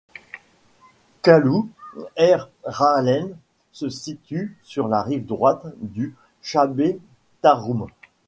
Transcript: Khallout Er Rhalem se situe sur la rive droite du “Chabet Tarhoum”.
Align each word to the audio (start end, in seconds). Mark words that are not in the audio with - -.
Khallout 1.23 1.69
Er 2.17 2.49
Rhalem 2.63 3.35
se 3.71 3.89
situe 3.89 4.57
sur 4.63 4.87
la 4.87 5.03
rive 5.03 5.27
droite 5.27 5.67
du 5.79 6.15
“Chabet 6.41 6.97
Tarhoum”. 7.43 7.85